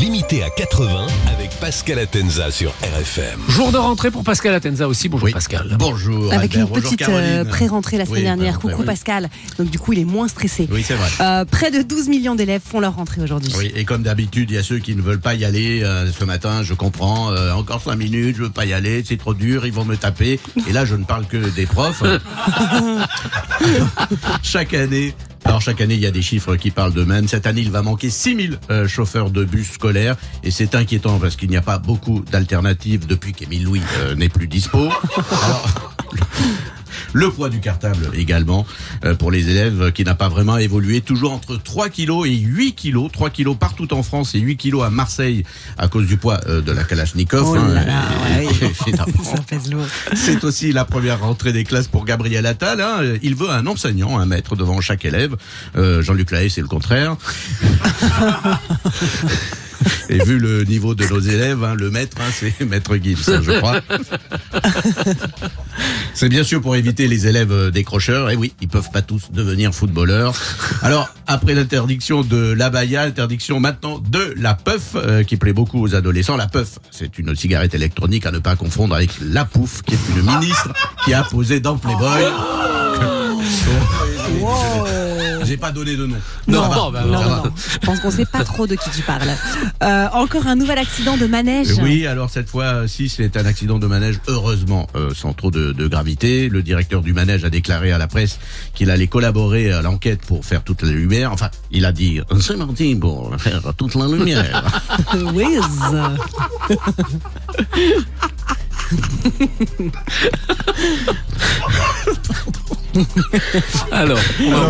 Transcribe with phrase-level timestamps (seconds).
[0.00, 3.38] Limité à 80 avec Pascal Atenza sur RFM.
[3.50, 5.10] Jour de rentrée pour Pascal Atenza aussi.
[5.10, 5.76] Bonjour Pascal.
[5.78, 6.32] Bonjour.
[6.32, 8.54] Avec Albert, une bonjour petite euh, pré-rentrée la semaine Oui, dernière.
[8.54, 8.86] pré-rentrée, Coucou oui.
[8.86, 9.28] Pascal.
[9.58, 10.66] Donc du coup, il est moins stressé.
[10.72, 11.08] Oui, c'est vrai.
[11.20, 13.52] Euh, près de 12 millions d'élèves font leur rentrée aujourd'hui.
[13.58, 15.82] Oui, et comme d'habitude, il y a ceux qui ne veulent pas y aller.
[15.82, 17.30] euh, ce matin, je comprends.
[17.32, 19.04] euh, encore cinq minutes, je veux pas y aller.
[19.06, 19.66] C'est trop dur.
[19.66, 20.40] Ils vont me taper.
[20.66, 22.02] Et là, je ne parle que des profs.
[24.42, 25.14] chaque année.
[25.60, 27.28] Alors chaque année, il y a des chiffres qui parlent d'eux-mêmes.
[27.28, 31.36] Cette année, il va manquer 6000 euh, chauffeurs de bus scolaires et c'est inquiétant parce
[31.36, 34.78] qu'il n'y a pas beaucoup d'alternatives depuis qu'Émile Louis euh, n'est plus dispo.
[35.44, 35.94] Alors,
[37.12, 38.66] le poids du cartable également
[39.04, 41.00] euh, pour les élèves qui n'a pas vraiment évolué.
[41.00, 43.10] Toujours entre 3 kilos et 8 kilos.
[43.12, 45.44] 3 kilos partout en France et 8 kilos à Marseille
[45.78, 47.46] à cause du poids euh, de la Kalachnikov.
[47.46, 47.84] Oh hein,
[48.36, 48.46] ouais.
[50.14, 52.80] C'est aussi la première rentrée des classes pour Gabriel Attal.
[52.80, 53.00] hein.
[53.22, 55.36] Il veut un enseignant, un maître devant chaque élève.
[55.76, 57.16] Euh, Jean-Luc Lahaye, c'est le contraire.
[60.08, 63.58] Et vu le niveau de nos élèves, hein, le maître, hein, c'est maître Gibbs, je
[63.58, 63.80] crois.
[66.20, 68.28] C'est bien sûr pour éviter les élèves euh, décrocheurs.
[68.28, 70.34] Et oui, ils peuvent pas tous devenir footballeurs.
[70.82, 75.94] Alors, après l'interdiction de l'abaya, interdiction maintenant de la puff, euh, qui plaît beaucoup aux
[75.94, 76.36] adolescents.
[76.36, 79.98] La puff, c'est une cigarette électronique à ne pas confondre avec la pouf, qui est
[80.14, 80.74] une ministre
[81.06, 82.24] qui a posé dans Playboy.
[85.44, 86.16] J'ai pas donné de nom.
[86.46, 87.42] Non, bah, Non, non.
[87.72, 89.28] Je pense qu'on sait pas trop de qui tu parles.
[89.82, 91.68] Euh, encore un nouvel accident de manège.
[91.82, 95.88] Oui, alors cette fois-ci, c'est un accident de manège, heureusement, euh, sans trop de, de
[95.88, 96.48] gravité.
[96.48, 98.38] Le directeur du manège a déclaré à la presse
[98.74, 101.32] qu'il allait collaborer à l'enquête pour faire toute la lumière.
[101.32, 104.64] Enfin, il a dit, c'est parti pour faire toute la lumière.
[105.34, 105.64] Whiz.
[113.92, 114.18] Alors,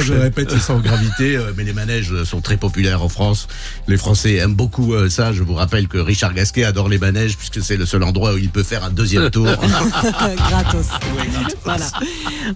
[0.00, 3.48] je répète, c'est sans gravité, euh, mais les manèges sont très populaires en France.
[3.88, 5.32] Les Français aiment beaucoup euh, ça.
[5.32, 8.38] Je vous rappelle que Richard Gasquet adore les manèges puisque c'est le seul endroit où
[8.38, 9.46] il peut faire un deuxième tour.
[10.48, 10.86] Gratos.
[11.64, 11.86] Voilà.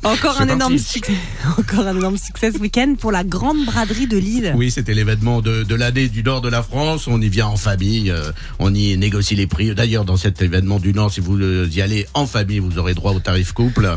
[0.02, 1.12] Encore un énorme succès.
[1.58, 4.52] Encore un énorme succès ce week-end pour la grande braderie de Lille.
[4.56, 7.06] Oui, c'était l'événement de, de l'année du nord de la France.
[7.06, 9.74] On y vient en famille, euh, on y négocie les prix.
[9.74, 13.12] D'ailleurs, dans cet événement du nord, si vous y allez en famille, vous aurez droit
[13.12, 13.94] au tarif couple.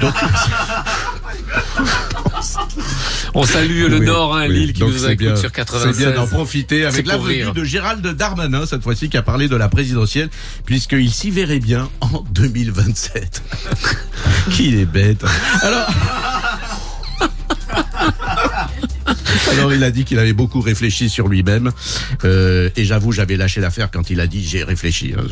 [0.00, 0.14] Donc,
[3.36, 4.54] On salue le Oui, Nord, hein, oui.
[4.54, 5.96] Lille, qui Donc, nous c'est écoute bien- sur C'est 96.
[5.98, 9.48] bien d'en profiter avec C'est la venue de Gérald Darmanin, cette fois-ci, qui a parlé
[9.48, 10.28] de la présidentielle,
[10.64, 13.42] puisqu'il s'y verrait bien en 2027.
[14.50, 15.24] Qu'il est bête.
[15.62, 15.88] Alors.
[19.58, 21.70] Alors il a dit qu'il avait beaucoup réfléchi sur lui-même.
[22.24, 25.22] Euh, et j'avoue j'avais lâché l'affaire quand il a dit j'ai réfléchi hein,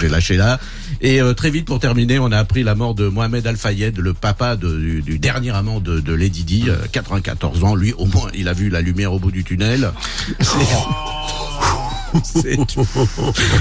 [0.00, 0.58] j'ai- lâché là.
[1.00, 3.98] Et euh, très vite pour terminer on a appris la mort de Mohamed Al Fayed
[3.98, 7.74] le papa de- du, du dernier amant de, de Lady Di euh, 94 ans.
[7.74, 9.90] Lui au moins il a vu la lumière au bout du tunnel
[12.24, 12.58] C'est-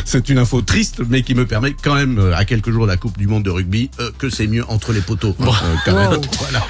[0.05, 2.91] c'est une info triste, mais qui me permet quand même, euh, à quelques jours de
[2.91, 5.35] la Coupe du Monde de rugby, euh, que c'est mieux entre les poteaux.
[5.41, 6.11] hein, euh, quand même.
[6.11, 6.21] Wow.
[6.39, 6.65] Voilà.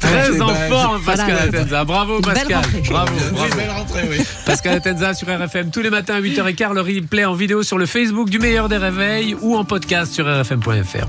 [0.00, 1.38] Très en Ben, forme, Pascal.
[1.48, 1.84] Atenza.
[1.84, 2.62] Bravo, Pascal.
[2.88, 3.56] Bravo, Oui, bravo.
[3.56, 4.24] belle rentrée, oui.
[4.44, 6.72] Pascal Atenza sur RFM tous les matins à 8h15.
[6.74, 10.24] Le replay en vidéo sur le Facebook du meilleur des réveils ou en podcast sur
[10.26, 11.06] rfm.fr.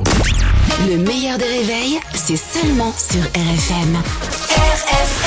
[0.90, 3.96] Le meilleur des réveils, c'est seulement sur RFM.
[4.50, 5.27] RFM